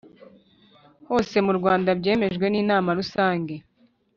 [1.09, 3.55] hose mu Rwanda byemejwe n Inteko Rusange